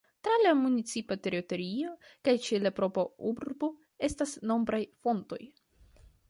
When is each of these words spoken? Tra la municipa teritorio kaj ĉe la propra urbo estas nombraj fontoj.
Tra 0.25 0.35
la 0.43 0.51
municipa 0.59 1.17
teritorio 1.27 1.91
kaj 2.27 2.33
ĉe 2.47 2.61
la 2.63 2.71
propra 2.79 3.05
urbo 3.33 3.71
estas 4.09 4.35
nombraj 4.53 4.81
fontoj. 5.05 5.41